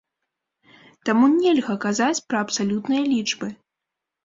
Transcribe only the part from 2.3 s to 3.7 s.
пра абсалютныя лічбы.